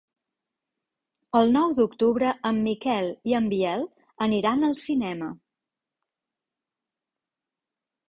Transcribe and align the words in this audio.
El 1.39 1.53
nou 1.57 1.75
d'octubre 1.81 2.31
en 2.51 2.63
Miquel 2.69 3.11
i 3.33 3.37
en 3.41 3.51
Biel 3.53 3.87
aniran 4.29 4.69
al 4.73 4.77
cinema. 4.87 5.31